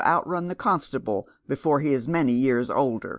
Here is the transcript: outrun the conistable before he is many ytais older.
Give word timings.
outrun 0.03 0.45
the 0.45 0.55
conistable 0.55 1.27
before 1.47 1.79
he 1.79 1.93
is 1.93 2.07
many 2.07 2.41
ytais 2.41 2.75
older. 2.75 3.09